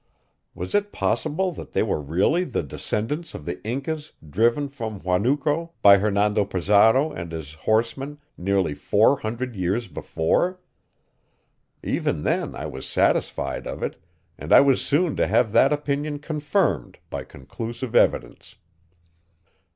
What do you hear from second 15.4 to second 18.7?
that opinion confirmed by conclusive evidence.